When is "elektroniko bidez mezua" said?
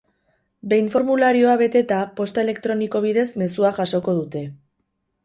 2.45-3.73